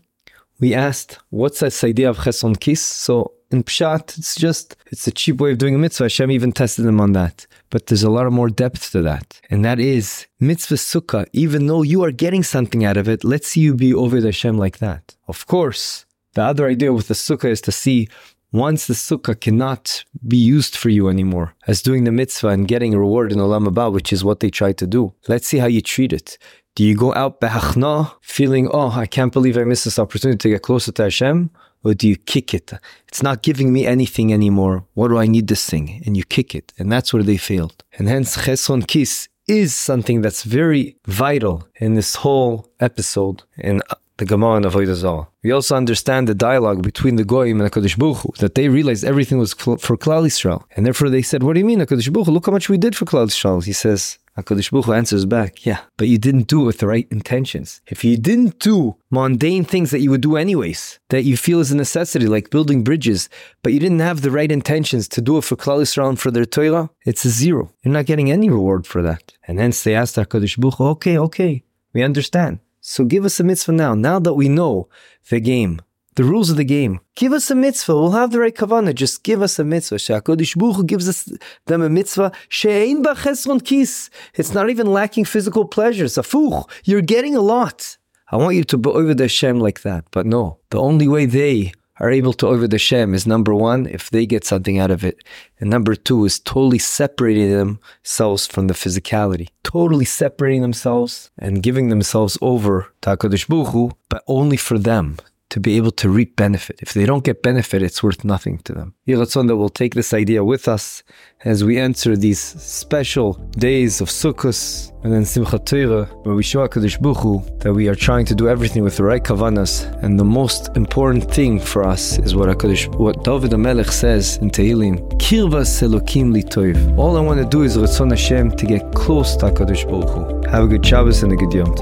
we 0.60 0.74
asked, 0.74 1.18
what's 1.30 1.60
this 1.60 1.84
idea 1.84 2.10
of 2.10 2.18
Cheson 2.18 2.58
Kis? 2.58 2.80
So 2.80 3.32
in 3.50 3.62
Pshat, 3.64 4.18
it's 4.18 4.34
just, 4.34 4.76
it's 4.86 5.06
a 5.06 5.10
cheap 5.10 5.40
way 5.40 5.52
of 5.52 5.58
doing 5.58 5.74
a 5.74 5.78
mitzvah. 5.78 6.04
Hashem 6.04 6.30
even 6.30 6.52
tested 6.52 6.84
them 6.84 7.00
on 7.00 7.12
that. 7.12 7.46
But 7.70 7.86
there's 7.86 8.02
a 8.02 8.10
lot 8.10 8.26
of 8.26 8.32
more 8.32 8.48
depth 8.48 8.92
to 8.92 9.02
that. 9.02 9.40
And 9.50 9.64
that 9.64 9.78
is 9.78 10.26
mitzvah 10.40 10.76
sukkah, 10.76 11.26
even 11.32 11.66
though 11.66 11.82
you 11.82 12.02
are 12.02 12.10
getting 12.10 12.42
something 12.42 12.84
out 12.84 12.96
of 12.96 13.08
it, 13.08 13.24
let's 13.24 13.48
see 13.48 13.60
you 13.60 13.74
be 13.74 13.92
over 13.92 14.20
the 14.20 14.28
Hashem 14.28 14.56
like 14.56 14.78
that. 14.78 15.16
Of 15.26 15.46
course, 15.46 16.06
the 16.34 16.42
other 16.42 16.66
idea 16.66 16.92
with 16.92 17.08
the 17.08 17.14
sukkah 17.14 17.50
is 17.50 17.60
to 17.62 17.72
see 17.72 18.08
once 18.52 18.86
the 18.86 18.94
sukkah 18.94 19.38
cannot 19.38 20.04
be 20.26 20.38
used 20.38 20.74
for 20.74 20.88
you 20.88 21.08
anymore 21.08 21.54
as 21.66 21.82
doing 21.82 22.04
the 22.04 22.12
mitzvah 22.12 22.48
and 22.48 22.66
getting 22.66 22.94
a 22.94 22.98
reward 22.98 23.32
in 23.32 23.38
Olam 23.38 23.68
Haba, 23.68 23.92
which 23.92 24.12
is 24.12 24.24
what 24.24 24.40
they 24.40 24.50
tried 24.50 24.78
to 24.78 24.86
do. 24.86 25.12
Let's 25.28 25.46
see 25.46 25.58
how 25.58 25.66
you 25.66 25.82
treat 25.82 26.12
it. 26.12 26.38
Do 26.74 26.84
you 26.84 26.94
go 26.94 27.12
out 27.14 27.40
behachna, 27.40 28.12
feeling, 28.22 28.68
oh, 28.72 28.90
I 28.90 29.06
can't 29.06 29.32
believe 29.32 29.58
I 29.58 29.64
missed 29.64 29.84
this 29.84 29.98
opportunity 29.98 30.38
to 30.38 30.50
get 30.50 30.62
closer 30.62 30.92
to 30.92 31.02
Hashem? 31.02 31.50
Or 31.84 31.94
do 31.94 32.08
you 32.08 32.16
kick 32.16 32.54
it? 32.54 32.72
It's 33.06 33.22
not 33.22 33.42
giving 33.42 33.72
me 33.72 33.86
anything 33.86 34.32
anymore. 34.32 34.84
What 34.94 35.08
do 35.08 35.18
I 35.18 35.26
need 35.26 35.48
this 35.48 35.68
thing? 35.68 36.02
And 36.04 36.16
you 36.16 36.24
kick 36.24 36.54
it. 36.54 36.72
And 36.78 36.90
that's 36.90 37.12
where 37.12 37.22
they 37.22 37.36
failed. 37.36 37.84
And 37.98 38.08
hence, 38.08 38.36
Cheson 38.36 38.86
Kis 38.86 39.28
is 39.46 39.74
something 39.74 40.20
that's 40.20 40.42
very 40.42 40.96
vital 41.06 41.66
in 41.76 41.94
this 41.94 42.16
whole 42.16 42.68
episode 42.80 43.44
in 43.56 43.80
the 44.18 44.26
Gemara 44.26 44.56
and 44.56 44.66
Avodah 44.66 44.94
Zarah. 44.94 45.28
We 45.42 45.52
also 45.52 45.76
understand 45.76 46.28
the 46.28 46.34
dialogue 46.34 46.82
between 46.82 47.16
the 47.16 47.24
Goyim 47.24 47.60
and 47.60 47.70
HaKadosh 47.70 47.96
Baruch 47.96 48.18
Hu, 48.18 48.32
that 48.40 48.56
they 48.56 48.68
realized 48.68 49.04
everything 49.04 49.38
was 49.38 49.54
for 49.54 49.76
Klal 49.76 50.26
Yisrael. 50.26 50.64
And 50.76 50.84
therefore 50.84 51.08
they 51.08 51.22
said, 51.22 51.42
what 51.44 51.54
do 51.54 51.60
you 51.60 51.64
mean, 51.64 51.78
HaKadosh 51.78 52.12
Baruch 52.12 52.26
Hu? 52.26 52.32
Look 52.32 52.46
how 52.46 52.52
much 52.52 52.68
we 52.68 52.78
did 52.78 52.96
for 52.96 53.04
Klal 53.04 53.28
Yisrael. 53.28 53.64
He 53.64 53.72
says, 53.72 54.18
HaKadosh 54.38 54.70
Baruch 54.70 54.86
Hu 54.86 54.92
answers 54.92 55.24
back, 55.24 55.66
yeah, 55.66 55.80
but 55.96 56.06
you 56.06 56.16
didn't 56.16 56.46
do 56.46 56.62
it 56.62 56.66
with 56.66 56.78
the 56.78 56.86
right 56.86 57.08
intentions. 57.10 57.80
If 57.88 58.04
you 58.04 58.16
didn't 58.16 58.60
do 58.60 58.94
mundane 59.10 59.64
things 59.64 59.90
that 59.90 59.98
you 59.98 60.10
would 60.10 60.20
do 60.20 60.36
anyways, 60.36 61.00
that 61.08 61.24
you 61.24 61.36
feel 61.36 61.58
is 61.58 61.72
a 61.72 61.76
necessity, 61.76 62.26
like 62.26 62.50
building 62.50 62.84
bridges, 62.84 63.28
but 63.64 63.72
you 63.72 63.80
didn't 63.80 63.98
have 63.98 64.20
the 64.20 64.30
right 64.30 64.52
intentions 64.52 65.08
to 65.08 65.20
do 65.20 65.38
it 65.38 65.44
for 65.44 65.56
Klal 65.56 65.80
Yisrael 65.80 66.10
and 66.10 66.20
for 66.20 66.30
their 66.30 66.44
Torah, 66.44 66.88
it's 67.04 67.24
a 67.24 67.30
zero. 67.30 67.72
You're 67.82 67.92
not 67.92 68.06
getting 68.06 68.30
any 68.30 68.48
reward 68.48 68.86
for 68.86 69.02
that. 69.02 69.32
And 69.48 69.58
hence 69.58 69.82
they 69.82 69.96
asked 69.96 70.14
HaKadosh 70.14 70.58
Baruch 70.58 70.74
Hu, 70.76 70.86
okay, 70.90 71.18
okay, 71.18 71.64
we 71.92 72.04
understand. 72.04 72.60
So 72.80 73.04
give 73.04 73.24
us 73.24 73.40
a 73.40 73.44
mitzvah 73.44 73.72
now, 73.72 73.94
now 73.94 74.20
that 74.20 74.34
we 74.34 74.48
know 74.48 74.88
the 75.30 75.40
game 75.40 75.80
the 76.18 76.24
rules 76.24 76.50
of 76.50 76.56
the 76.56 76.64
game. 76.64 76.98
Give 77.14 77.32
us 77.32 77.48
a 77.48 77.54
mitzvah. 77.54 77.94
We'll 77.94 78.10
have 78.10 78.32
the 78.32 78.40
right 78.40 78.54
kavanah. 78.54 78.92
Just 78.92 79.22
give 79.22 79.40
us 79.40 79.60
a 79.60 79.64
mitzvah. 79.64 79.98
Shakodish 79.98 80.56
Baruch 80.56 80.84
gives 80.84 81.08
us 81.08 81.32
them 81.66 81.80
a 81.80 81.88
mitzvah. 81.88 82.32
She'ein 82.48 83.04
b'chesron 83.04 83.64
kis. 83.64 84.10
It's 84.34 84.52
not 84.52 84.68
even 84.68 84.88
lacking 84.92 85.26
physical 85.26 85.64
pleasures. 85.64 86.14
Afuch. 86.16 86.68
You're 86.82 87.02
getting 87.14 87.36
a 87.36 87.40
lot. 87.40 87.96
I 88.32 88.36
want 88.36 88.56
you 88.56 88.64
to 88.64 88.76
be 88.76 88.90
over 88.90 89.14
the 89.14 89.24
Hashem 89.30 89.60
like 89.60 89.82
that. 89.82 90.06
But 90.10 90.26
no, 90.26 90.58
the 90.70 90.80
only 90.80 91.06
way 91.06 91.24
they 91.24 91.72
are 92.00 92.10
able 92.10 92.32
to 92.32 92.48
over 92.48 92.66
the 92.66 92.78
Shem 92.78 93.14
is 93.14 93.24
number 93.24 93.54
one, 93.54 93.86
if 93.86 94.10
they 94.10 94.26
get 94.26 94.44
something 94.44 94.76
out 94.76 94.90
of 94.90 95.04
it. 95.04 95.22
And 95.60 95.70
number 95.70 95.94
two 95.94 96.24
is 96.24 96.40
totally 96.40 96.78
separating 96.80 97.50
themselves 97.52 98.44
from 98.44 98.66
the 98.66 98.74
physicality, 98.74 99.48
totally 99.62 100.04
separating 100.04 100.62
themselves 100.62 101.30
and 101.38 101.62
giving 101.62 101.90
themselves 101.90 102.36
over 102.42 102.92
to 103.02 103.16
HaKadosh 103.16 103.92
but 104.08 104.24
only 104.26 104.56
for 104.56 104.78
them 104.78 105.16
to 105.50 105.60
be 105.60 105.76
able 105.76 105.90
to 105.92 106.08
reap 106.10 106.36
benefit. 106.36 106.78
If 106.82 106.92
they 106.92 107.06
don't 107.06 107.24
get 107.24 107.42
benefit, 107.42 107.82
it's 107.82 108.02
worth 108.02 108.24
nothing 108.24 108.58
to 108.58 108.72
them. 108.72 108.94
Yiratzon 109.06 109.48
that 109.48 109.56
will 109.56 109.70
take 109.70 109.94
this 109.94 110.12
idea 110.12 110.44
with 110.44 110.68
us 110.68 111.02
as 111.44 111.64
we 111.64 111.78
enter 111.78 112.16
these 112.16 112.40
special 112.40 113.34
days 113.52 114.00
of 114.00 114.08
Sukkot 114.08 114.92
and 115.04 115.12
then 115.12 115.22
Simchat 115.22 115.64
Torah, 115.64 116.04
where 116.24 116.34
we 116.34 116.42
show 116.42 116.66
HaKadosh 116.66 117.00
Baruch 117.00 117.18
Hu 117.18 117.42
that 117.60 117.72
we 117.72 117.88
are 117.88 117.94
trying 117.94 118.26
to 118.26 118.34
do 118.34 118.48
everything 118.48 118.82
with 118.82 118.96
the 118.96 119.04
right 119.04 119.22
kavanas. 119.22 119.86
And 120.02 120.18
the 120.18 120.24
most 120.24 120.76
important 120.76 121.32
thing 121.32 121.60
for 121.60 121.84
us 121.84 122.18
is 122.18 122.34
what 122.34 122.48
HaKadosh, 122.48 122.94
what 122.96 123.24
David 123.24 123.52
HaMelech 123.52 123.90
says 123.90 124.36
in 124.38 124.50
Tehillim, 124.50 124.98
Kirvas 125.18 125.80
Elokim 125.82 126.34
Litoiv. 126.34 126.98
All 126.98 127.16
I 127.16 127.20
want 127.20 127.40
to 127.40 127.46
do 127.46 127.62
is 127.62 127.76
Ratzon 127.76 128.10
Hashem 128.10 128.56
to 128.56 128.66
get 128.66 128.92
close 128.92 129.36
to 129.36 129.46
HaKadosh 129.46 129.88
Baruch 129.88 130.10
Hu. 130.10 130.50
Have 130.50 130.64
a 130.64 130.66
good 130.66 130.84
Shabbos 130.84 131.22
and 131.22 131.32
a 131.32 131.36
good 131.36 131.54
Yom. 131.54 131.74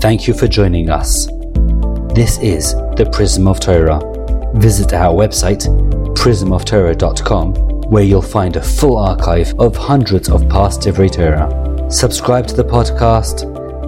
Thank 0.00 0.28
you 0.28 0.34
for 0.34 0.46
joining 0.46 0.90
us. 0.90 1.35
This 2.16 2.38
is 2.38 2.72
the 2.96 3.06
Prism 3.12 3.46
of 3.46 3.60
Torah. 3.60 4.00
Visit 4.54 4.94
our 4.94 5.14
website, 5.14 5.66
prismoftorah.com, 6.16 7.54
where 7.90 8.04
you'll 8.04 8.22
find 8.22 8.56
a 8.56 8.62
full 8.62 8.96
archive 8.96 9.52
of 9.58 9.76
hundreds 9.76 10.30
of 10.30 10.48
past 10.48 10.80
Divrei 10.80 11.12
Torah. 11.12 11.90
Subscribe 11.90 12.46
to 12.46 12.56
the 12.56 12.64
podcast, 12.64 13.44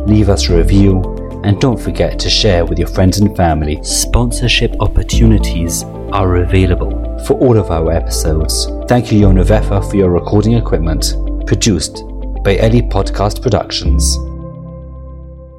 leave 0.07 0.29
us 0.29 0.51
a 0.51 0.59
review, 0.59 1.01
and 1.43 1.59
don't 1.59 1.81
forget 1.81 2.19
to 2.19 2.29
share 2.29 2.67
with 2.67 2.79
your 2.79 2.89
friends 2.89 3.19
and 3.19 3.35
family. 3.35 3.83
Sponsorship 3.83 4.77
opportunities 4.81 5.85
are 6.13 6.37
available 6.37 7.19
for 7.25 7.33
all 7.39 7.57
of 7.57 7.71
our 7.71 7.91
episodes. 7.91 8.67
Thank 8.89 9.11
you, 9.11 9.23
Yona 9.23 9.43
Vefa, 9.43 9.89
for 9.89 9.97
your 9.97 10.11
recording 10.11 10.53
equipment. 10.53 11.15
Produced 11.47 12.03
by 12.45 12.59
Ellie 12.59 12.83
Podcast 12.83 13.41
Productions. 13.41 14.19